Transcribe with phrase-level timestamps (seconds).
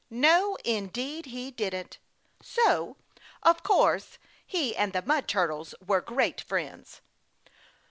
[0.09, 1.99] No, indeed he didn't.
[2.41, 2.97] So,
[3.43, 7.01] of course, he and the Mud Turtles were great friends.